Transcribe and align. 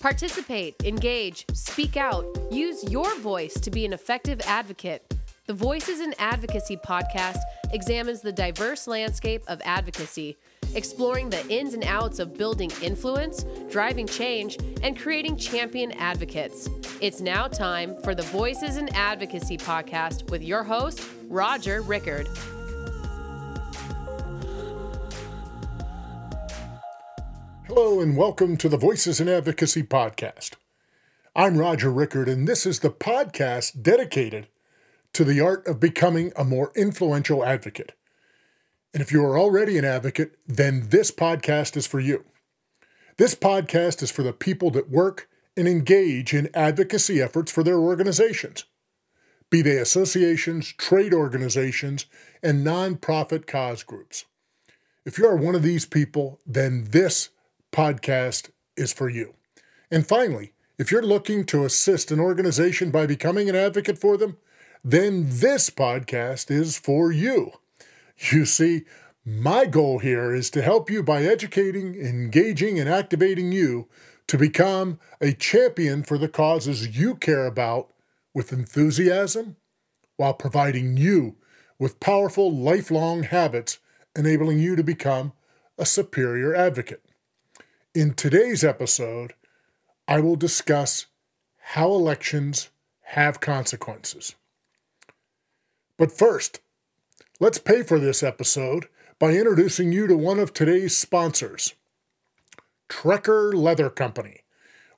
Participate, 0.00 0.82
engage, 0.82 1.44
speak 1.52 1.98
out, 1.98 2.24
use 2.50 2.90
your 2.90 3.14
voice 3.18 3.52
to 3.52 3.70
be 3.70 3.84
an 3.84 3.92
effective 3.92 4.40
advocate. 4.46 5.04
The 5.46 5.52
Voices 5.52 6.00
in 6.00 6.14
Advocacy 6.18 6.78
podcast 6.78 7.36
examines 7.74 8.22
the 8.22 8.32
diverse 8.32 8.86
landscape 8.86 9.42
of 9.46 9.60
advocacy, 9.62 10.38
exploring 10.74 11.28
the 11.28 11.46
ins 11.48 11.74
and 11.74 11.84
outs 11.84 12.18
of 12.18 12.38
building 12.38 12.70
influence, 12.82 13.44
driving 13.70 14.06
change, 14.06 14.56
and 14.82 14.98
creating 14.98 15.36
champion 15.36 15.92
advocates. 15.92 16.70
It's 17.02 17.20
now 17.20 17.46
time 17.46 18.00
for 18.00 18.14
the 18.14 18.22
Voices 18.22 18.78
in 18.78 18.88
Advocacy 18.94 19.58
podcast 19.58 20.30
with 20.30 20.42
your 20.42 20.62
host, 20.62 21.06
Roger 21.28 21.82
Rickard. 21.82 22.26
Hello, 27.82 27.98
and 27.98 28.14
welcome 28.14 28.58
to 28.58 28.68
the 28.68 28.76
Voices 28.76 29.20
in 29.20 29.28
Advocacy 29.28 29.82
podcast. 29.82 30.50
I'm 31.34 31.56
Roger 31.56 31.90
Rickard, 31.90 32.28
and 32.28 32.46
this 32.46 32.66
is 32.66 32.80
the 32.80 32.90
podcast 32.90 33.82
dedicated 33.82 34.48
to 35.14 35.24
the 35.24 35.40
art 35.40 35.66
of 35.66 35.80
becoming 35.80 36.30
a 36.36 36.44
more 36.44 36.72
influential 36.76 37.42
advocate. 37.42 37.92
And 38.92 39.00
if 39.00 39.10
you 39.10 39.24
are 39.24 39.38
already 39.38 39.78
an 39.78 39.86
advocate, 39.86 40.36
then 40.46 40.90
this 40.90 41.10
podcast 41.10 41.74
is 41.74 41.86
for 41.86 42.00
you. 42.00 42.26
This 43.16 43.34
podcast 43.34 44.02
is 44.02 44.10
for 44.10 44.22
the 44.22 44.34
people 44.34 44.70
that 44.72 44.90
work 44.90 45.26
and 45.56 45.66
engage 45.66 46.34
in 46.34 46.50
advocacy 46.52 47.18
efforts 47.22 47.50
for 47.50 47.62
their 47.62 47.78
organizations, 47.78 48.66
be 49.48 49.62
they 49.62 49.78
associations, 49.78 50.74
trade 50.74 51.14
organizations, 51.14 52.04
and 52.42 52.64
nonprofit 52.64 53.46
cause 53.46 53.82
groups. 53.82 54.26
If 55.06 55.16
you 55.16 55.26
are 55.26 55.34
one 55.34 55.54
of 55.54 55.62
these 55.62 55.86
people, 55.86 56.40
then 56.46 56.84
this 56.90 57.30
podcast 57.72 58.50
is 58.76 58.92
for 58.92 59.08
you. 59.08 59.34
And 59.90 60.06
finally, 60.06 60.52
if 60.78 60.90
you're 60.90 61.02
looking 61.02 61.44
to 61.46 61.64
assist 61.64 62.10
an 62.10 62.20
organization 62.20 62.90
by 62.90 63.06
becoming 63.06 63.48
an 63.48 63.56
advocate 63.56 63.98
for 63.98 64.16
them, 64.16 64.36
then 64.82 65.26
this 65.28 65.68
podcast 65.68 66.50
is 66.50 66.78
for 66.78 67.12
you. 67.12 67.52
You 68.32 68.44
see, 68.44 68.84
my 69.24 69.66
goal 69.66 69.98
here 69.98 70.34
is 70.34 70.50
to 70.50 70.62
help 70.62 70.90
you 70.90 71.02
by 71.02 71.22
educating, 71.22 71.94
engaging, 71.94 72.78
and 72.78 72.88
activating 72.88 73.52
you 73.52 73.88
to 74.26 74.38
become 74.38 74.98
a 75.20 75.32
champion 75.32 76.02
for 76.02 76.16
the 76.16 76.28
causes 76.28 76.96
you 76.96 77.14
care 77.14 77.46
about 77.46 77.92
with 78.32 78.52
enthusiasm 78.52 79.56
while 80.16 80.34
providing 80.34 80.96
you 80.96 81.36
with 81.78 82.00
powerful 82.00 82.54
lifelong 82.54 83.24
habits 83.24 83.78
enabling 84.16 84.58
you 84.58 84.76
to 84.76 84.84
become 84.84 85.32
a 85.78 85.86
superior 85.86 86.54
advocate. 86.54 87.02
In 87.92 88.14
today's 88.14 88.62
episode, 88.62 89.34
I 90.06 90.20
will 90.20 90.36
discuss 90.36 91.06
how 91.58 91.90
elections 91.90 92.70
have 93.06 93.40
consequences. 93.40 94.36
But 95.98 96.12
first, 96.12 96.60
let's 97.40 97.58
pay 97.58 97.82
for 97.82 97.98
this 97.98 98.22
episode 98.22 98.86
by 99.18 99.32
introducing 99.32 99.90
you 99.90 100.06
to 100.06 100.16
one 100.16 100.38
of 100.38 100.52
today's 100.52 100.96
sponsors, 100.96 101.74
Trekker 102.88 103.52
Leather 103.54 103.90
Company. 103.90 104.42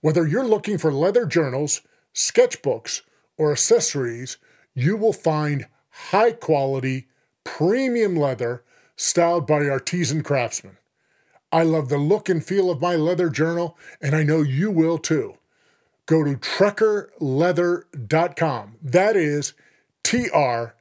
Whether 0.02 0.26
you're 0.26 0.44
looking 0.44 0.76
for 0.76 0.92
leather 0.92 1.24
journals, 1.24 1.80
sketchbooks, 2.14 3.00
or 3.38 3.52
accessories, 3.52 4.36
you 4.74 4.98
will 4.98 5.14
find 5.14 5.66
high 5.88 6.32
quality, 6.32 7.08
premium 7.42 8.16
leather 8.16 8.64
styled 8.96 9.46
by 9.46 9.66
artisan 9.66 10.22
craftsmen. 10.22 10.76
I 11.52 11.64
love 11.64 11.90
the 11.90 11.98
look 11.98 12.28
and 12.28 12.44
feel 12.44 12.70
of 12.70 12.80
my 12.80 12.96
leather 12.96 13.28
journal, 13.28 13.76
and 14.00 14.16
I 14.16 14.22
know 14.22 14.40
you 14.40 14.70
will 14.70 14.98
too. 14.98 15.34
Go 16.06 16.22
to 16.24 16.36
trekkerleather.com. 16.36 18.76
That 18.82 19.16
is 19.16 19.52
T 20.02 20.30
R 20.30 20.74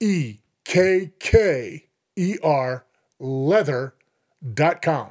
E 0.00 0.38
K 0.64 1.12
K 1.18 1.86
E 2.16 2.36
R 2.42 2.84
leather.com. 3.18 5.10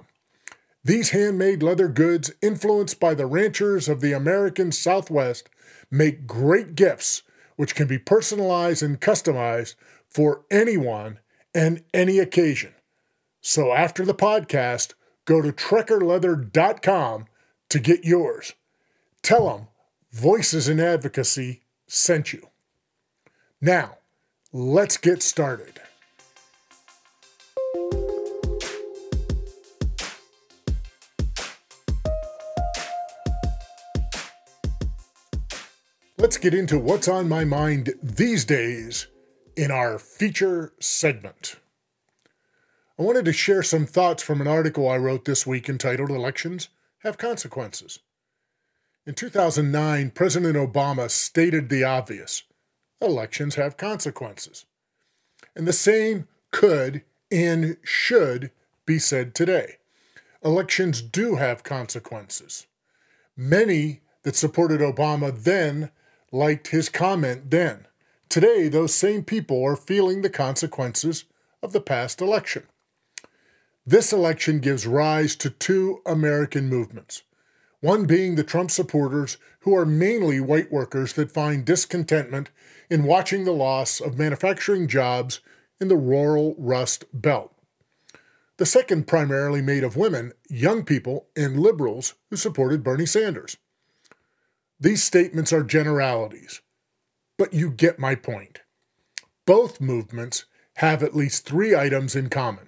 These 0.84 1.10
handmade 1.10 1.64
leather 1.64 1.88
goods, 1.90 2.32
influenced 2.42 3.00
by 3.00 3.14
the 3.14 3.26
ranchers 3.26 3.90
of 3.90 4.00
the 4.00 4.14
American 4.14 4.72
Southwest, 4.72 5.50
make 5.92 6.26
great 6.26 6.76
gifts 6.76 7.24
which 7.58 7.76
can 7.76 7.88
be 7.88 7.98
personalized 7.98 8.84
and 8.84 9.02
customized 9.02 9.76
for 10.08 10.46
anyone 10.50 11.20
and 11.54 11.84
any 11.94 12.20
occasion. 12.20 12.74
So 13.42 13.74
after 13.74 14.06
the 14.06 14.14
podcast, 14.14 14.94
Go 15.28 15.42
to 15.42 15.52
trekkerleather.com 15.52 17.26
to 17.68 17.80
get 17.80 18.06
yours. 18.06 18.54
Tell 19.22 19.50
them 19.50 19.68
Voices 20.14 20.70
in 20.70 20.80
Advocacy 20.80 21.64
sent 21.86 22.32
you. 22.32 22.48
Now, 23.60 23.98
let's 24.54 24.96
get 24.96 25.22
started. 25.22 25.82
Let's 36.18 36.38
get 36.38 36.54
into 36.54 36.80
what's 36.80 37.10
on 37.10 37.28
my 37.28 37.44
mind 37.44 37.94
these 38.02 38.46
days 38.46 39.08
in 39.58 39.72
our 39.72 40.00
feature 40.00 40.72
segment. 40.80 41.58
I 43.00 43.04
wanted 43.04 43.26
to 43.26 43.34
share 43.34 43.62
some 43.62 43.86
thoughts 43.86 44.24
from 44.24 44.42
an 44.42 44.48
article 44.48 44.90
I 44.90 44.98
wrote 44.98 45.26
this 45.26 45.46
week 45.46 45.70
entitled 45.70 46.10
Elections 46.10 46.70
Have 47.04 47.20
Consequences. 47.20 48.00
In 49.06 49.14
2009, 49.14 50.10
President 50.10 50.56
Obama 50.56 51.08
stated 51.12 51.70
the 51.70 51.84
obvious 51.84 52.42
elections 53.00 53.54
have 53.54 53.78
consequences. 53.78 54.66
And 55.56 55.68
the 55.68 55.74
same 55.74 56.28
could 56.52 57.04
and 57.32 57.78
should 57.84 58.50
be 58.88 58.98
said 58.98 59.36
today. 59.36 59.76
Elections 60.44 61.04
do 61.04 61.36
have 61.36 61.64
consequences. 61.64 62.66
Many 63.36 64.02
that 64.24 64.36
supported 64.36 64.82
Obama 64.82 65.32
then 65.32 65.92
liked 66.32 66.70
his 66.70 66.90
comment 66.90 67.52
then. 67.52 67.86
Today, 68.28 68.68
those 68.68 68.96
same 68.96 69.24
people 69.24 69.64
are 69.64 69.76
feeling 69.76 70.24
the 70.24 70.32
consequences 70.32 71.26
of 71.62 71.74
the 71.74 71.82
past 71.82 72.22
election. 72.22 72.64
This 73.90 74.12
election 74.12 74.60
gives 74.60 74.86
rise 74.86 75.38
to 75.38 75.50
two 75.50 76.02
American 76.06 76.68
movements. 76.68 77.24
One 77.80 78.06
being 78.06 78.36
the 78.36 78.44
Trump 78.44 78.70
supporters, 78.70 79.38
who 79.62 79.74
are 79.78 79.86
mainly 79.86 80.42
white 80.42 80.70
workers 80.70 81.14
that 81.14 81.32
find 81.32 81.64
discontentment 81.64 82.50
in 82.90 83.06
watching 83.06 83.46
the 83.46 83.54
loss 83.54 84.02
of 84.02 84.18
manufacturing 84.18 84.90
jobs 84.90 85.40
in 85.80 85.88
the 85.88 85.96
rural 85.96 86.54
Rust 86.58 87.06
Belt. 87.14 87.54
The 88.58 88.66
second, 88.66 89.08
primarily 89.08 89.62
made 89.62 89.86
of 89.86 89.96
women, 89.96 90.34
young 90.50 90.84
people, 90.84 91.28
and 91.38 91.58
liberals 91.58 92.16
who 92.30 92.36
supported 92.36 92.84
Bernie 92.84 93.06
Sanders. 93.06 93.56
These 94.78 95.02
statements 95.02 95.54
are 95.54 95.64
generalities, 95.64 96.60
but 97.38 97.54
you 97.54 97.72
get 97.72 98.00
my 98.00 98.16
point. 98.16 98.60
Both 99.46 99.80
movements 99.80 100.44
have 100.76 101.04
at 101.04 101.16
least 101.16 101.46
three 101.46 101.74
items 101.74 102.18
in 102.18 102.28
common. 102.28 102.67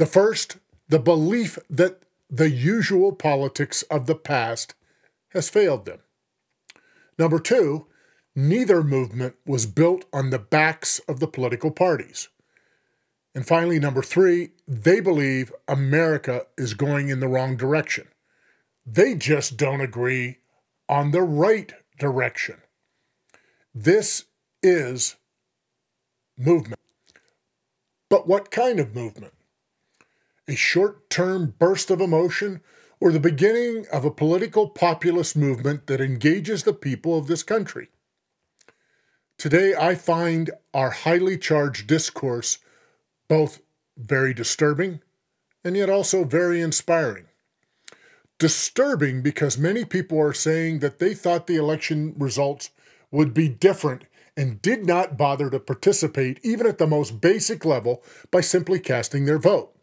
The 0.00 0.06
first, 0.06 0.56
the 0.88 0.98
belief 0.98 1.58
that 1.68 2.04
the 2.30 2.48
usual 2.48 3.12
politics 3.12 3.82
of 3.90 4.06
the 4.06 4.14
past 4.14 4.72
has 5.34 5.50
failed 5.50 5.84
them. 5.84 5.98
Number 7.18 7.38
two, 7.38 7.86
neither 8.34 8.82
movement 8.82 9.34
was 9.44 9.66
built 9.66 10.06
on 10.10 10.30
the 10.30 10.38
backs 10.38 11.00
of 11.00 11.20
the 11.20 11.26
political 11.26 11.70
parties. 11.70 12.30
And 13.34 13.46
finally, 13.46 13.78
number 13.78 14.00
three, 14.00 14.52
they 14.66 15.00
believe 15.00 15.52
America 15.68 16.46
is 16.56 16.72
going 16.72 17.10
in 17.10 17.20
the 17.20 17.28
wrong 17.28 17.58
direction. 17.58 18.08
They 18.86 19.14
just 19.14 19.58
don't 19.58 19.82
agree 19.82 20.38
on 20.88 21.10
the 21.10 21.20
right 21.20 21.74
direction. 21.98 22.56
This 23.74 24.24
is 24.62 25.16
movement. 26.38 26.80
But 28.08 28.26
what 28.26 28.50
kind 28.50 28.80
of 28.80 28.94
movement? 28.94 29.34
A 30.50 30.56
short 30.56 31.08
term 31.08 31.54
burst 31.58 31.90
of 31.90 32.00
emotion, 32.00 32.60
or 32.98 33.12
the 33.12 33.20
beginning 33.20 33.86
of 33.92 34.04
a 34.04 34.10
political 34.10 34.68
populist 34.68 35.36
movement 35.36 35.86
that 35.86 36.00
engages 36.00 36.64
the 36.64 36.72
people 36.72 37.16
of 37.16 37.28
this 37.28 37.42
country. 37.42 37.88
Today, 39.38 39.74
I 39.74 39.94
find 39.94 40.50
our 40.74 40.90
highly 40.90 41.38
charged 41.38 41.86
discourse 41.86 42.58
both 43.28 43.60
very 43.96 44.34
disturbing 44.34 45.00
and 45.64 45.76
yet 45.76 45.88
also 45.88 46.24
very 46.24 46.60
inspiring. 46.60 47.26
Disturbing 48.38 49.22
because 49.22 49.56
many 49.56 49.84
people 49.84 50.18
are 50.18 50.32
saying 50.32 50.80
that 50.80 50.98
they 50.98 51.14
thought 51.14 51.46
the 51.46 51.56
election 51.56 52.14
results 52.18 52.70
would 53.10 53.32
be 53.32 53.48
different 53.48 54.04
and 54.36 54.60
did 54.60 54.84
not 54.84 55.16
bother 55.16 55.48
to 55.50 55.60
participate, 55.60 56.40
even 56.42 56.66
at 56.66 56.78
the 56.78 56.86
most 56.86 57.20
basic 57.20 57.64
level, 57.64 58.02
by 58.30 58.40
simply 58.40 58.78
casting 58.78 59.24
their 59.26 59.38
vote. 59.38 59.74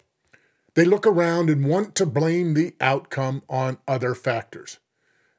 They 0.77 0.85
look 0.85 1.07
around 1.07 1.50
and 1.50 1.65
want 1.65 1.95
to 1.95 2.06
blame 2.06 2.53
the 2.53 2.75
outcome 2.79 3.41
on 3.50 3.79
other 3.88 4.13
factors. 4.13 4.77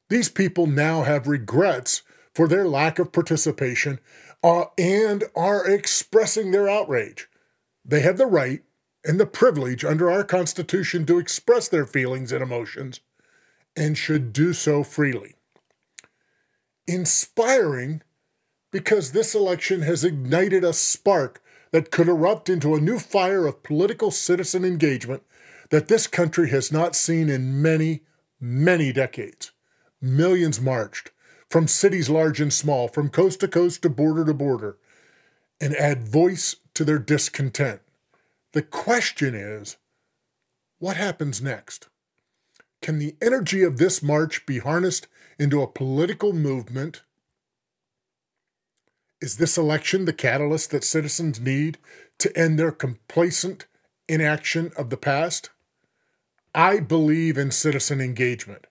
These 0.08 0.30
people 0.30 0.66
now 0.66 1.04
have 1.04 1.28
regrets 1.28 2.02
for 2.34 2.48
their 2.48 2.66
lack 2.66 2.98
of 2.98 3.12
participation 3.12 4.00
uh, 4.42 4.64
and 4.76 5.22
are 5.36 5.64
expressing 5.64 6.50
their 6.50 6.68
outrage. 6.68 7.28
They 7.84 8.00
have 8.00 8.18
the 8.18 8.26
right 8.26 8.62
and 9.04 9.20
the 9.20 9.26
privilege 9.26 9.84
under 9.84 10.10
our 10.10 10.24
Constitution 10.24 11.06
to 11.06 11.20
express 11.20 11.68
their 11.68 11.86
feelings 11.86 12.32
and 12.32 12.42
emotions 12.42 12.98
and 13.76 13.96
should 13.96 14.32
do 14.32 14.52
so 14.52 14.82
freely. 14.82 15.36
Inspiring 16.88 18.02
because 18.72 19.12
this 19.12 19.36
election 19.36 19.82
has 19.82 20.02
ignited 20.02 20.64
a 20.64 20.72
spark 20.72 21.40
that 21.70 21.92
could 21.92 22.08
erupt 22.08 22.48
into 22.48 22.74
a 22.74 22.80
new 22.80 22.98
fire 22.98 23.46
of 23.46 23.62
political 23.62 24.10
citizen 24.10 24.64
engagement 24.64 25.22
that 25.70 25.88
this 25.88 26.06
country 26.06 26.50
has 26.50 26.72
not 26.72 26.96
seen 26.96 27.28
in 27.28 27.60
many, 27.60 28.02
many 28.40 28.92
decades. 28.92 29.52
Millions 30.00 30.60
marched 30.60 31.10
from 31.50 31.66
cities 31.66 32.10
large 32.10 32.40
and 32.40 32.52
small, 32.52 32.88
from 32.88 33.08
coast 33.08 33.40
to 33.40 33.48
coast 33.48 33.82
to 33.82 33.88
border 33.88 34.24
to 34.24 34.34
border, 34.34 34.76
and 35.60 35.74
add 35.76 36.06
voice 36.06 36.56
to 36.74 36.84
their 36.84 36.98
discontent. 36.98 37.80
The 38.52 38.62
question 38.62 39.34
is 39.34 39.76
what 40.78 40.96
happens 40.96 41.42
next? 41.42 41.88
Can 42.80 42.98
the 42.98 43.16
energy 43.20 43.62
of 43.62 43.78
this 43.78 44.02
march 44.02 44.46
be 44.46 44.58
harnessed 44.58 45.08
into 45.38 45.60
a 45.60 45.66
political 45.66 46.32
movement? 46.32 47.02
Is 49.20 49.38
this 49.38 49.58
election 49.58 50.04
the 50.04 50.12
catalyst 50.12 50.70
that 50.70 50.84
citizens 50.84 51.40
need 51.40 51.78
to 52.18 52.36
end 52.38 52.58
their 52.58 52.70
complacent 52.70 53.66
inaction 54.08 54.70
of 54.76 54.90
the 54.90 54.96
past? 54.96 55.50
I 56.54 56.80
believe 56.80 57.36
in 57.38 57.50
citizen 57.50 58.00
engagement. 58.00 58.66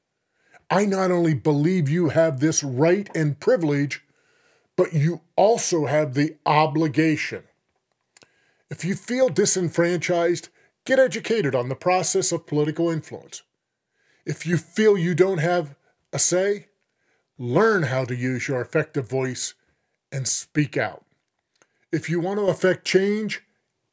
I 0.70 0.86
not 0.86 1.12
only 1.12 1.34
believe 1.34 1.88
you 1.88 2.10
have 2.10 2.40
this 2.40 2.64
right 2.64 3.10
and 3.16 3.40
privilege, 3.40 4.04
but 4.76 4.94
you 4.94 5.22
also 5.36 5.86
have 5.86 6.14
the 6.14 6.36
obligation. 6.46 7.44
If 8.70 8.84
you 8.84 8.96
feel 8.96 9.30
disenfranchised, 9.30 10.50
get 10.86 11.00
educated 11.00 11.56
on 11.56 11.70
the 11.70 11.76
process 11.76 12.32
of 12.32 12.48
political 12.48 12.90
influence. 12.90 13.44
If 14.26 14.46
you 14.46 14.58
feel 14.58 14.98
you 14.98 15.16
don't 15.16 15.38
have 15.38 15.76
a 16.12 16.20
say, 16.20 16.68
learn 17.38 17.84
how 17.84 18.04
to 18.06 18.16
use 18.16 18.48
your 18.48 18.60
effective 18.60 19.10
voice 19.10 19.54
and 20.12 20.28
speak 20.28 20.76
out. 20.76 21.06
If 21.92 22.10
you 22.10 22.20
want 22.20 22.40
to 22.40 22.48
affect 22.48 22.86
change, 22.86 23.44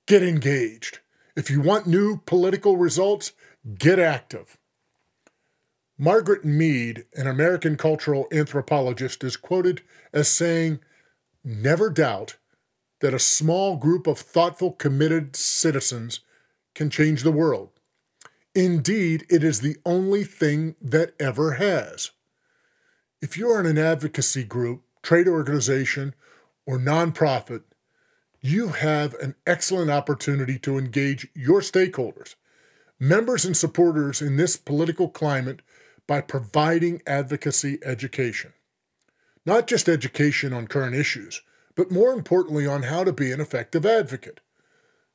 get 0.06 0.22
engaged. 0.22 0.98
If 1.36 1.50
you 1.50 1.60
want 1.60 1.86
new 1.86 2.19
political 2.26 2.76
results, 2.76 3.32
get 3.78 3.99
active. 3.99 4.58
Margaret 5.96 6.44
Mead, 6.44 7.05
an 7.14 7.26
American 7.26 7.76
cultural 7.76 8.26
anthropologist, 8.32 9.22
is 9.22 9.37
quoted 9.37 9.82
as 10.12 10.28
saying, 10.28 10.81
Never 11.44 11.90
doubt 11.90 12.37
that 13.00 13.14
a 13.14 13.19
small 13.19 13.76
group 13.76 14.06
of 14.06 14.19
thoughtful, 14.19 14.72
committed 14.72 15.37
citizens 15.37 16.20
can 16.75 16.90
change 16.90 17.22
the 17.22 17.32
world. 17.32 17.70
Indeed, 18.55 19.26
it 19.28 19.44
is 19.44 19.61
the 19.61 19.76
only 19.84 20.25
thing 20.25 20.76
that 20.81 21.14
ever 21.20 21.52
has. 21.52 22.12
If 23.20 23.37
you 23.37 23.50
are 23.50 23.60
in 23.60 23.67
an 23.67 23.78
advocacy 23.78 24.44
group, 24.44 24.82
trade 25.02 25.28
organization, 25.28 26.14
or 26.67 26.78
nonprofit, 26.78 27.62
you 28.40 28.69
have 28.69 29.14
an 29.14 29.34
excellent 29.46 29.90
opportunity 29.90 30.58
to 30.60 30.78
engage 30.78 31.28
your 31.34 31.60
stakeholders, 31.60 32.34
members, 32.99 33.44
and 33.44 33.56
supporters 33.56 34.23
in 34.23 34.37
this 34.37 34.56
political 34.56 35.08
climate 35.08 35.61
by 36.06 36.20
providing 36.20 37.02
advocacy 37.06 37.79
education. 37.85 38.52
Not 39.46 39.67
just 39.67 39.88
education 39.88 40.52
on 40.52 40.67
current 40.67 40.94
issues, 40.94 41.43
but 41.75 41.91
more 41.91 42.12
importantly 42.12 42.67
on 42.67 42.85
how 42.85 43.05
to 43.05 43.12
be 43.12 43.32
an 43.32 43.41
effective 43.41 43.85
advocate. 43.85 44.41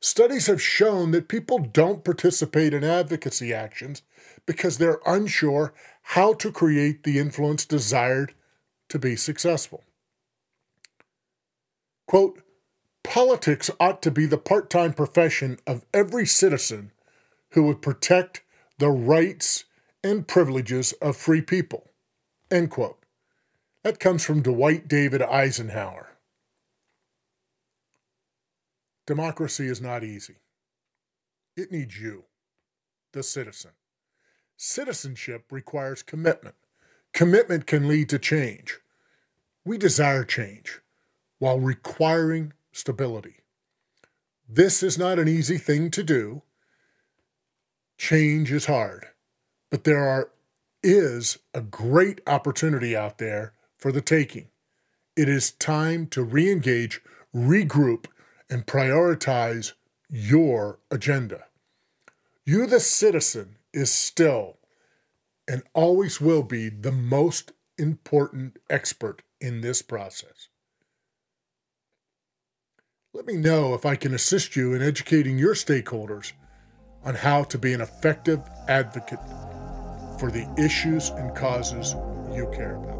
Studies 0.02 0.48
have 0.48 0.62
shown 0.62 1.12
that 1.12 1.28
people 1.28 1.60
don't 1.60 2.06
participate 2.06 2.74
in 2.74 2.84
advocacy 2.84 3.54
actions 3.54 4.02
because 4.46 4.78
they're 4.78 5.02
unsure 5.06 5.74
how 6.02 6.34
to 6.34 6.52
create 6.52 7.04
the 7.04 7.20
influence 7.20 7.66
desired 7.66 8.34
to 8.88 8.98
be 8.98 9.16
successful. 9.16 9.84
Quote, 12.08 12.42
politics 13.04 13.70
ought 13.80 14.02
to 14.02 14.12
be 14.12 14.26
the 14.26 14.38
part 14.38 14.70
time 14.70 14.94
profession 14.94 15.60
of 15.68 15.86
every 15.94 16.26
citizen 16.26 16.92
who 17.52 17.64
would 17.64 17.82
protect 17.82 18.42
the 18.78 18.90
rights 18.90 19.66
and 20.04 20.28
privileges 20.28 20.94
of 21.02 21.18
free 21.18 21.42
people. 21.42 21.90
End 22.50 22.72
quote. 22.72 23.04
That 23.84 24.00
comes 24.00 24.26
from 24.26 24.42
Dwight 24.42 24.88
David 24.88 25.22
Eisenhower. 25.22 26.18
Democracy 29.08 29.68
is 29.68 29.82
not 29.82 30.04
easy. 30.04 30.36
It 31.58 31.72
needs 31.72 32.00
you, 32.00 32.26
the 33.12 33.24
citizen. 33.24 33.72
Citizenship 34.56 35.46
requires 35.52 36.04
commitment. 36.04 36.56
Commitment 37.14 37.66
can 37.66 37.88
lead 37.88 38.10
to 38.10 38.20
change. 38.20 38.80
We 39.66 39.78
desire 39.78 40.24
change 40.24 40.80
while 41.40 41.60
requiring 41.60 42.54
stability. 42.72 43.38
This 44.48 44.84
is 44.84 44.98
not 44.98 45.20
an 45.20 45.28
easy 45.28 45.58
thing 45.58 45.92
to 45.92 46.04
do. 46.04 46.44
Change 48.00 48.50
is 48.54 48.66
hard. 48.66 49.08
But 49.70 49.84
there 49.84 50.04
are 50.04 50.32
is 50.82 51.38
a 51.54 51.60
great 51.60 52.22
opportunity 52.26 52.96
out 52.96 53.18
there 53.18 53.52
for 53.78 53.92
the 53.92 54.02
taking. 54.02 54.48
It 55.18 55.28
is 55.28 55.52
time 55.52 56.08
to 56.08 56.24
re-engage, 56.24 57.02
regroup, 57.36 58.06
and 58.50 58.66
prioritize 58.66 59.74
your 60.10 60.80
agenda. 60.90 61.44
You, 62.46 62.66
the 62.66 62.80
citizen, 62.80 63.58
is 63.74 63.92
still 63.92 64.58
and 65.46 65.62
always 65.74 66.22
will 66.22 66.44
be 66.44 66.70
the 66.70 66.94
most 66.94 67.52
important 67.78 68.58
expert 68.70 69.24
in 69.42 69.60
this 69.60 69.82
process. 69.82 70.48
Let 73.14 73.26
me 73.26 73.36
know 73.36 73.74
if 73.74 73.86
I 73.86 73.96
can 73.96 74.14
assist 74.14 74.56
you 74.56 74.74
in 74.74 74.82
educating 74.82 75.38
your 75.38 75.54
stakeholders 75.54 76.32
on 77.04 77.16
how 77.16 77.44
to 77.44 77.58
be 77.58 77.74
an 77.74 77.82
effective 77.82 78.42
advocate 78.68 79.20
for 80.20 80.32
the 80.32 80.48
issues 80.58 81.10
and 81.10 81.36
causes 81.36 81.96
you 82.34 82.50
care 82.54 82.76
about. 82.76 83.00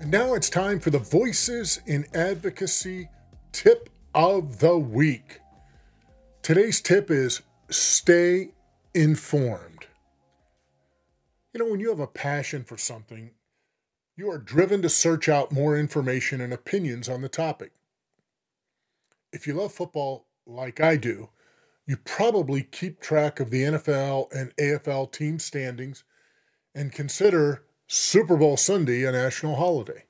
And 0.00 0.10
now 0.10 0.34
it's 0.34 0.50
time 0.50 0.80
for 0.80 0.90
the 0.90 0.98
Voices 0.98 1.80
in 1.86 2.06
Advocacy 2.14 3.08
tip 3.52 3.88
of 4.14 4.58
the 4.58 4.76
week. 4.76 5.40
Today's 6.42 6.80
tip 6.80 7.10
is 7.10 7.42
stay 7.70 8.50
informed. 8.94 9.86
You 11.52 11.60
know, 11.60 11.70
when 11.70 11.80
you 11.80 11.90
have 11.90 12.00
a 12.00 12.06
passion 12.06 12.64
for 12.64 12.76
something, 12.76 13.30
you 14.16 14.30
are 14.30 14.38
driven 14.38 14.82
to 14.82 14.88
search 14.88 15.28
out 15.28 15.52
more 15.52 15.76
information 15.76 16.40
and 16.40 16.52
opinions 16.52 17.08
on 17.08 17.22
the 17.22 17.28
topic. 17.28 17.72
If 19.32 19.46
you 19.46 19.54
love 19.54 19.72
football 19.72 20.26
like 20.46 20.80
I 20.80 20.96
do, 20.96 21.30
you 21.86 21.96
probably 21.96 22.62
keep 22.62 23.00
track 23.00 23.40
of 23.40 23.50
the 23.50 23.62
NFL 23.62 24.32
and 24.32 24.54
AFL 24.56 25.10
team 25.10 25.38
standings 25.38 26.04
and 26.74 26.92
consider 26.92 27.64
Super 27.86 28.36
Bowl 28.36 28.56
Sunday 28.56 29.04
a 29.04 29.12
national 29.12 29.56
holiday. 29.56 30.04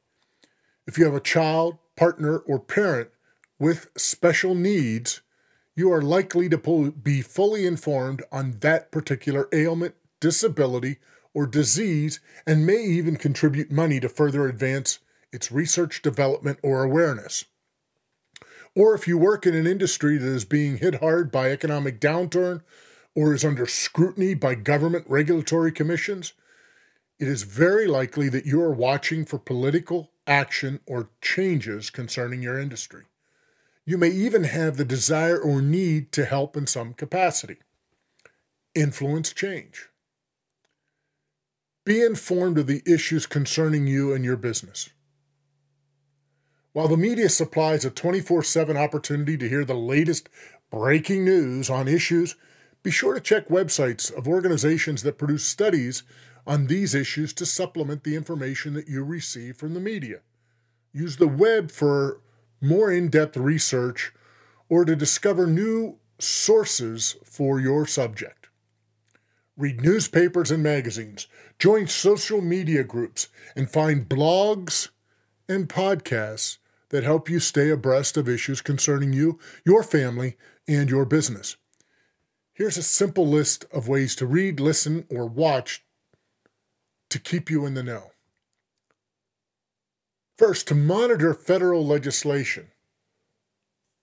If 0.87 0.99
you 0.99 1.05
have 1.05 1.15
a 1.15 1.21
child, 1.21 1.79
partner, 1.97 2.39
or 2.39 2.59
parent 2.59 3.11
with 3.59 3.89
special 3.97 4.55
needs, 4.55 5.21
you 5.75 5.93
are 5.93 6.03
likely 6.03 6.49
to 6.49 6.91
be 6.91 7.23
fully 7.23 7.67
informed 7.67 8.23
on 8.31 8.59
that 8.61 8.91
particular 8.93 9.49
ailment, 9.53 9.95
disability, 10.21 10.99
or 11.35 11.47
disease 11.47 12.21
and 12.47 12.67
may 12.67 12.83
even 12.83 13.17
contribute 13.17 13.71
money 13.71 14.01
to 14.01 14.09
further 14.09 14.47
advance 14.47 14.99
its 15.33 15.51
research, 15.51 16.03
development, 16.03 16.59
or 16.62 16.83
awareness. 16.83 17.47
Or 18.75 18.95
if 18.95 19.07
you 19.07 19.19
work 19.19 19.47
in 19.47 19.55
an 19.55 19.67
industry 19.67 20.17
that 20.17 20.27
is 20.27 20.45
being 20.45 20.79
hit 20.79 20.97
hard 20.97 21.31
by 21.31 21.51
economic 21.51 22.01
downturn 22.01 22.62
or 23.15 23.35
is 23.35 23.45
under 23.45 23.67
scrutiny 23.67 24.35
by 24.35 24.55
government 24.55 25.05
regulatory 25.09 25.73
commissions, 25.73 26.33
it 27.19 27.29
is 27.29 27.43
very 27.43 27.87
likely 27.87 28.29
that 28.31 28.47
you 28.47 28.61
are 28.62 28.73
watching 28.73 29.25
for 29.25 29.39
political 29.39 30.11
action 30.27 30.81
or 30.87 31.11
changes 31.21 31.91
concerning 31.91 32.43
your 32.43 32.59
industry. 32.59 33.05
You 33.85 33.99
may 33.99 34.11
even 34.11 34.45
have 34.45 34.77
the 34.77 34.85
desire 34.85 35.39
or 35.39 35.61
need 35.61 36.12
to 36.12 36.25
help 36.25 36.57
in 36.57 36.67
some 36.67 36.95
capacity. 36.95 37.57
Influence 38.75 39.33
change. 39.33 39.89
Be 41.85 42.01
informed 42.01 42.59
of 42.59 42.69
the 42.69 42.83
issues 42.87 43.27
concerning 43.27 43.89
you 43.89 44.15
and 44.15 44.25
your 44.25 44.37
business. 44.37 44.91
While 46.73 46.89
the 46.89 46.97
media 46.97 47.29
supplies 47.29 47.85
a 47.85 47.91
24 47.91 48.45
7 48.45 48.77
opportunity 48.77 49.37
to 49.37 49.49
hear 49.49 49.65
the 49.65 49.75
latest 49.75 50.29
breaking 50.71 51.25
news 51.25 51.69
on 51.69 51.89
issues, 51.89 52.37
be 52.83 52.91
sure 52.91 53.15
to 53.15 53.21
check 53.21 53.49
websites 53.49 54.17
of 54.17 54.29
organizations 54.29 55.03
that 55.03 55.19
produce 55.19 55.45
studies 55.45 56.05
on 56.47 56.69
these 56.69 56.95
issues 56.95 57.33
to 57.35 57.47
supplement 57.47 58.05
the 58.05 58.17
information 58.17 58.75
that 58.75 58.89
you 58.89 59.05
receive 59.05 59.57
from 59.57 59.75
the 59.75 59.81
media. 59.81 60.21
Use 60.93 61.17
the 61.17 61.29
web 61.29 61.71
for 61.71 62.21
more 62.61 62.93
in 62.93 63.09
depth 63.09 63.37
research 63.37 64.12
or 64.69 64.85
to 64.85 64.95
discover 64.95 65.47
new 65.47 65.99
sources 66.19 67.17
for 67.25 67.61
your 67.61 67.87
subject. 67.87 68.42
Read 69.57 69.83
newspapers 69.83 70.51
and 70.51 70.63
magazines, 70.63 71.27
join 71.59 71.87
social 71.87 72.41
media 72.41 72.85
groups, 72.85 73.29
and 73.55 73.71
find 73.71 74.09
blogs 74.09 74.89
and 75.49 75.69
podcasts 75.69 76.57
that 76.89 77.05
help 77.05 77.29
you 77.29 77.39
stay 77.39 77.69
abreast 77.69 78.17
of 78.17 78.29
issues 78.29 78.63
concerning 78.63 79.13
you, 79.13 79.39
your 79.65 79.83
family, 79.83 80.37
and 80.67 80.89
your 80.89 81.05
business. 81.05 81.57
Here's 82.55 82.79
a 82.79 82.83
simple 82.83 83.27
list 83.27 83.67
of 83.73 83.89
ways 83.89 84.15
to 84.17 84.27
read, 84.27 84.61
listen, 84.61 85.05
or 85.11 85.27
watch 85.27 85.85
to 87.11 87.19
keep 87.19 87.51
you 87.51 87.67
in 87.67 87.75
the 87.75 87.83
know. 87.83 88.13
First, 90.39 90.67
to 90.69 90.75
monitor 90.75 91.35
federal 91.35 91.87
legislation. 91.87 92.69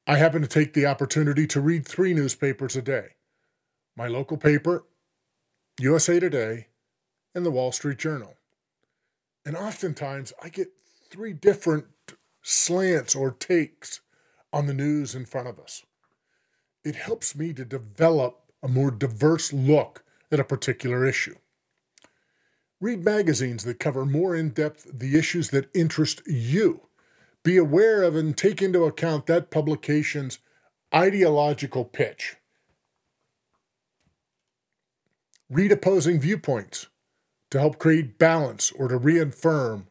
I 0.07 0.17
happen 0.17 0.41
to 0.41 0.47
take 0.47 0.73
the 0.73 0.87
opportunity 0.87 1.45
to 1.45 1.61
read 1.61 1.85
three 1.85 2.15
newspapers 2.15 2.75
a 2.75 2.81
day 2.81 3.09
my 3.95 4.07
local 4.07 4.37
paper, 4.37 4.85
USA 5.79 6.19
Today, 6.19 6.69
and 7.35 7.45
the 7.45 7.51
Wall 7.51 7.71
Street 7.71 7.99
Journal. 7.99 8.37
And 9.45 9.55
oftentimes 9.55 10.33
I 10.41 10.49
get 10.49 10.69
three 11.11 11.33
different 11.33 11.85
slants 12.41 13.13
or 13.13 13.29
takes 13.29 14.01
on 14.51 14.65
the 14.65 14.73
news 14.73 15.13
in 15.13 15.25
front 15.25 15.47
of 15.47 15.59
us. 15.59 15.83
It 16.83 16.95
helps 16.95 17.35
me 17.35 17.53
to 17.53 17.65
develop 17.65 18.51
a 18.63 18.67
more 18.67 18.89
diverse 18.89 19.53
look 19.53 20.03
at 20.31 20.39
a 20.39 20.43
particular 20.43 21.05
issue. 21.05 21.35
Read 22.81 23.05
magazines 23.05 23.63
that 23.63 23.79
cover 23.79 24.05
more 24.05 24.35
in 24.35 24.49
depth 24.49 24.87
the 24.91 25.15
issues 25.15 25.51
that 25.51 25.69
interest 25.73 26.23
you 26.25 26.81
be 27.43 27.57
aware 27.57 28.01
of 28.01 28.15
and 28.15 28.35
take 28.35 28.61
into 28.61 28.85
account 28.85 29.27
that 29.27 29.51
publication's 29.51 30.39
ideological 30.93 31.85
pitch. 31.85 32.37
Read 35.49 35.71
opposing 35.71 36.19
viewpoints 36.19 36.87
to 37.51 37.59
help 37.59 37.77
create 37.77 38.17
balance 38.17 38.71
or 38.71 38.87
to 38.87 38.97
reaffirm 38.97 39.87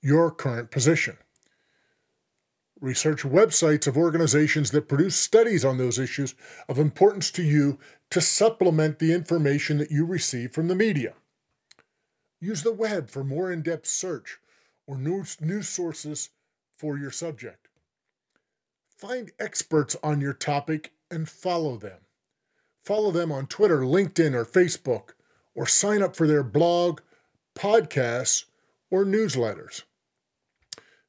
your 0.00 0.30
current 0.30 0.70
position. 0.70 1.16
Research 2.80 3.22
websites 3.22 3.86
of 3.86 3.96
organizations 3.96 4.70
that 4.70 4.88
produce 4.88 5.16
studies 5.16 5.64
on 5.64 5.78
those 5.78 5.98
issues 5.98 6.34
of 6.68 6.78
importance 6.78 7.30
to 7.32 7.42
you 7.42 7.78
to 8.10 8.20
supplement 8.20 8.98
the 8.98 9.12
information 9.12 9.78
that 9.78 9.90
you 9.90 10.04
receive 10.04 10.52
from 10.52 10.68
the 10.68 10.74
media. 10.74 11.14
Use 12.40 12.62
the 12.62 12.72
web 12.72 13.10
for 13.10 13.22
more 13.22 13.52
in 13.52 13.62
depth 13.62 13.86
search 13.86 14.38
or 14.86 14.96
news, 14.96 15.36
sources 15.68 16.30
for 16.76 16.98
your 16.98 17.10
subject. 17.10 17.68
Find 18.88 19.30
experts 19.38 19.96
on 20.02 20.20
your 20.20 20.32
topic 20.32 20.92
and 21.10 21.28
follow 21.28 21.76
them. 21.76 22.00
Follow 22.82 23.10
them 23.10 23.30
on 23.30 23.46
Twitter, 23.46 23.80
LinkedIn, 23.80 24.34
or 24.34 24.44
Facebook, 24.44 25.10
or 25.54 25.66
sign 25.66 26.02
up 26.02 26.16
for 26.16 26.26
their 26.26 26.42
blog, 26.42 27.00
podcasts, 27.54 28.44
or 28.90 29.04
newsletters. 29.04 29.82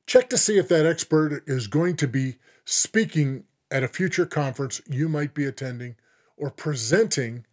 Check 0.06 0.30
to 0.30 0.38
see 0.38 0.58
if 0.58 0.68
that 0.68 0.86
expert 0.86 1.44
is 1.48 1.68
going 1.68 1.96
to 1.98 2.08
be 2.08 2.36
speaking 2.66 3.46
at 3.70 3.84
a 3.84 3.88
future 3.88 4.26
conference 4.26 4.82
you 4.88 5.08
might 5.08 5.34
be 5.34 5.46
attending 5.46 5.96
or 6.36 6.50
presenting 6.50 7.46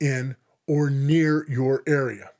in 0.00 0.36
or 0.68 0.90
near 0.90 1.44
your 1.48 1.82
area. 1.86 2.30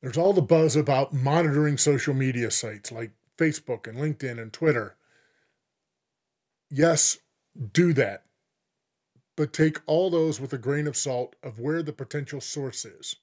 There's 0.00 0.16
all 0.16 0.32
the 0.32 0.40
buzz 0.40 0.76
about 0.76 1.12
monitoring 1.12 1.76
social 1.76 2.14
media 2.14 2.50
sites 2.50 2.90
like 2.90 3.12
Facebook 3.36 3.86
and 3.86 3.98
LinkedIn 3.98 4.40
and 4.40 4.52
Twitter. 4.52 4.96
Yes, 6.70 7.18
do 7.72 7.92
that. 7.94 8.24
But 9.36 9.52
take 9.52 9.80
all 9.86 10.10
those 10.10 10.40
with 10.40 10.52
a 10.52 10.58
grain 10.58 10.86
of 10.86 10.96
salt 10.96 11.36
of 11.42 11.58
where 11.58 11.82
the 11.82 11.92
potential 11.92 12.40
source 12.40 12.84
is. 12.84 13.16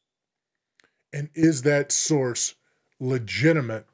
And 1.14 1.30
is 1.34 1.62
that 1.64 1.92
source 1.92 2.56
legitimate 3.00 3.86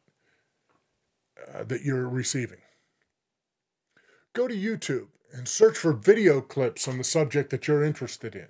uh, 1.54 1.64
that 1.66 1.84
you're 1.84 2.10
receiving? 2.10 2.60
Go 4.34 4.48
to 4.48 4.56
YouTube 4.56 5.08
and 5.32 5.48
search 5.48 5.78
for 5.78 5.94
video 5.94 6.42
clips 6.42 6.88
on 6.88 6.98
the 6.98 7.04
subject 7.04 7.50
that 7.52 7.68
you're 7.68 7.84
interested 7.84 8.36
in. 8.36 8.48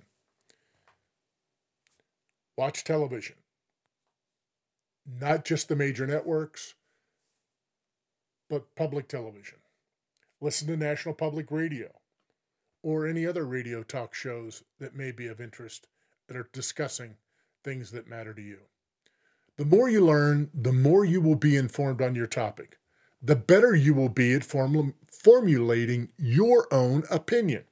Watch 2.58 2.84
television, 2.84 3.36
not 5.05 5.45
just 5.45 5.67
the 5.67 5.75
major 5.75 6.07
networks, 6.07 6.75
but 8.50 8.75
public 8.75 9.07
television. 9.07 9.60
Listen 10.41 10.67
to 10.67 10.77
National 10.77 11.15
Public 11.15 11.51
Radio 11.51 11.89
or 12.81 13.07
any 13.07 13.25
other 13.25 13.45
radio 13.45 13.81
talk 13.81 14.13
shows 14.13 14.63
that 14.79 14.95
may 14.95 15.12
be 15.12 15.27
of 15.27 15.39
interest 15.39 15.88
that 16.27 16.38
are 16.38 16.50
discussing 16.51 17.15
things 17.63 17.91
that 17.91 18.07
matter 18.10 18.33
to 18.33 18.41
you. 18.41 18.60
The 19.57 19.65
more 19.65 19.89
you 19.89 20.05
learn, 20.05 20.50
the 20.53 20.74
more 20.74 21.05
you 21.05 21.22
will 21.22 21.36
be 21.36 21.55
informed 21.55 22.01
on 22.01 22.15
your 22.15 22.27
topic. 22.27 22.79
The 23.22 23.36
better 23.36 23.74
you 23.74 23.93
will 23.93 24.10
be 24.10 24.33
at 24.33 24.43
form- 24.43 24.95
formulating 25.07 26.10
your 26.17 26.67
own 26.74 27.03
opinion. 27.10 27.63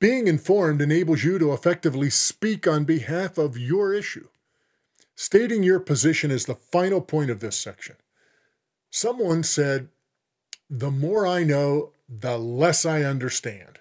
Being 0.00 0.26
informed 0.26 0.82
enables 0.82 1.22
you 1.22 1.38
to 1.38 1.52
effectively 1.52 2.10
speak 2.10 2.66
on 2.66 2.84
behalf 2.84 3.38
of 3.38 3.56
your 3.56 3.94
issue. 3.94 4.28
Stating 5.22 5.62
your 5.62 5.78
position 5.78 6.32
is 6.32 6.46
the 6.46 6.56
final 6.56 7.00
point 7.00 7.30
of 7.30 7.38
this 7.38 7.56
section. 7.56 7.94
Someone 8.90 9.44
said, 9.44 9.88
The 10.68 10.90
more 10.90 11.28
I 11.28 11.44
know, 11.44 11.92
the 12.08 12.36
less 12.36 12.84
I 12.84 13.04
understand. 13.04 13.78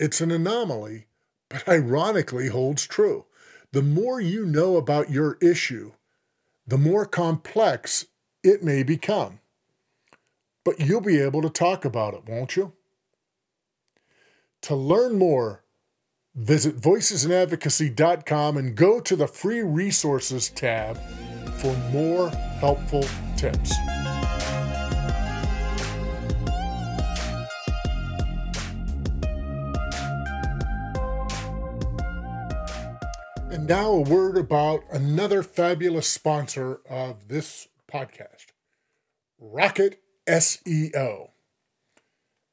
It's 0.00 0.20
an 0.20 0.32
anomaly, 0.32 1.06
but 1.48 1.68
ironically 1.68 2.48
holds 2.48 2.88
true. 2.88 3.26
The 3.70 3.82
more 3.82 4.20
you 4.20 4.44
know 4.44 4.76
about 4.76 5.12
your 5.12 5.38
issue, 5.40 5.92
the 6.66 6.76
more 6.76 7.06
complex 7.06 8.06
it 8.42 8.60
may 8.64 8.82
become. 8.82 9.38
But 10.64 10.80
you'll 10.80 11.00
be 11.00 11.20
able 11.20 11.42
to 11.42 11.50
talk 11.50 11.84
about 11.84 12.14
it, 12.14 12.26
won't 12.26 12.56
you? 12.56 12.72
To 14.62 14.74
learn 14.74 15.18
more, 15.18 15.62
visit 16.38 16.76
voicesinadvocacy.com 16.76 18.56
and 18.56 18.76
go 18.76 19.00
to 19.00 19.16
the 19.16 19.26
free 19.26 19.60
resources 19.60 20.50
tab 20.50 20.96
for 21.54 21.76
more 21.90 22.30
helpful 22.60 23.04
tips. 23.36 23.72
And 33.50 33.66
now 33.66 33.90
a 33.90 34.00
word 34.02 34.38
about 34.38 34.84
another 34.92 35.42
fabulous 35.42 36.06
sponsor 36.06 36.80
of 36.88 37.26
this 37.26 37.66
podcast, 37.90 38.46
Rokit 39.42 39.96
SEO. 40.28 41.30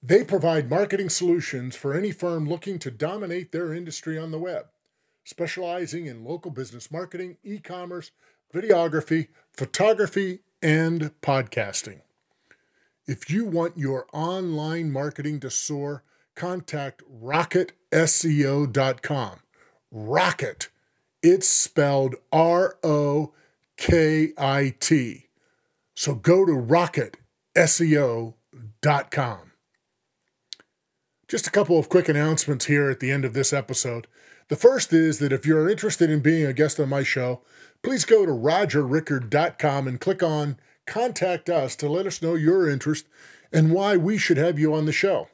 They 0.07 0.23
provide 0.23 0.69
marketing 0.69 1.09
solutions 1.09 1.75
for 1.75 1.95
any 1.95 2.11
firm 2.11 2.47
looking 2.47 2.77
to 2.77 2.91
dominate 2.91 3.51
their 3.51 3.73
industry 3.73 4.19
on 4.19 4.29
the 4.29 4.37
web, 4.37 4.67
specializing 5.23 6.05
in 6.05 6.23
local 6.23 6.51
business 6.51 6.91
marketing, 6.91 7.37
e 7.43 7.57
commerce, 7.57 8.11
videography, 8.53 9.29
photography, 9.51 10.41
and 10.61 11.09
podcasting. 11.21 12.01
If 13.07 13.31
you 13.31 13.45
want 13.45 13.79
your 13.79 14.05
online 14.13 14.91
marketing 14.91 15.39
to 15.39 15.49
soar, 15.49 16.03
contact 16.35 17.01
rokitseo.com. 17.11 19.39
Rokit. 19.91 20.67
It's 21.23 21.49
spelled 21.49 22.13
R 22.31 22.77
O 22.83 23.33
K 23.75 24.33
I 24.37 24.75
T. 24.79 25.29
So 25.95 26.13
go 26.13 26.45
to 26.45 26.51
rokitseo.com. 26.51 29.51
Just 31.27 31.47
a 31.47 31.51
couple 31.51 31.79
of 31.79 31.89
quick 31.89 32.07
announcements 32.07 32.65
here 32.65 32.91
at 32.91 32.99
the 32.99 33.11
end 33.11 33.25
of 33.25 33.33
this 33.33 33.51
episode. 33.51 34.05
The 34.49 34.55
first 34.55 34.93
is 34.93 35.17
that 35.17 35.33
if 35.33 35.43
you're 35.43 35.67
interested 35.67 36.11
in 36.11 36.19
being 36.19 36.45
a 36.45 36.53
guest 36.53 36.79
on 36.79 36.89
my 36.89 37.01
show, 37.01 37.41
please 37.81 38.05
go 38.05 38.27
to 38.27 38.31
rogerrickard.com 38.31 39.87
and 39.87 39.99
click 39.99 40.21
on 40.21 40.59
Contact 40.85 41.49
Us 41.49 41.75
to 41.77 41.89
let 41.89 42.05
us 42.05 42.21
know 42.21 42.35
your 42.35 42.69
interest 42.69 43.07
and 43.51 43.71
why 43.71 43.97
we 43.97 44.19
should 44.19 44.37
have 44.37 44.59
you 44.59 44.75
on 44.75 44.85
the 44.85 44.91
show. 44.91 45.29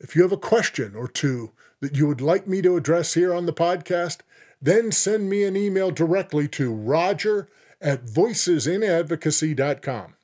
If 0.00 0.16
you 0.16 0.22
have 0.22 0.32
a 0.32 0.36
question 0.36 0.96
or 0.96 1.06
two 1.06 1.52
that 1.80 1.96
you 1.96 2.06
would 2.06 2.20
like 2.20 2.46
me 2.46 2.62
to 2.62 2.76
address 2.76 3.14
here 3.14 3.34
on 3.34 3.46
the 3.46 3.52
podcast, 3.52 4.18
then 4.60 4.92
send 4.92 5.28
me 5.28 5.44
an 5.44 5.56
email 5.56 5.90
directly 5.90 6.48
to 6.48 6.72
roger 6.72 7.48
at 7.80 8.04
voicesinadvocacy.com. 8.04 10.14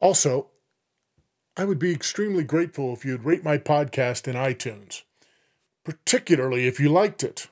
Also, 0.00 0.48
I 1.56 1.64
would 1.64 1.78
be 1.78 1.92
extremely 1.92 2.44
grateful 2.44 2.92
if 2.92 3.04
you'd 3.04 3.24
rate 3.24 3.44
my 3.44 3.58
podcast 3.58 4.28
in 4.28 4.36
iTunes, 4.36 5.02
particularly 5.84 6.66
if 6.66 6.80
you 6.80 6.88
liked 6.88 7.22
it. 7.22 7.48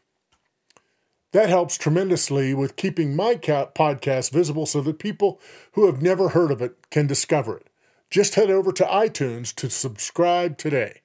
That 1.32 1.48
helps 1.48 1.76
tremendously 1.76 2.54
with 2.54 2.76
keeping 2.76 3.14
my 3.14 3.34
podcast 3.34 4.30
visible 4.30 4.66
so 4.66 4.80
that 4.80 4.98
people 4.98 5.40
who 5.72 5.86
have 5.86 6.00
never 6.00 6.30
heard 6.30 6.50
of 6.50 6.62
it 6.62 6.90
can 6.90 7.06
discover 7.06 7.58
it. 7.58 7.68
Just 8.10 8.36
head 8.36 8.50
over 8.50 8.72
to 8.72 8.84
iTunes 8.84 9.54
to 9.56 9.68
subscribe 9.68 10.56
today. 10.56 11.02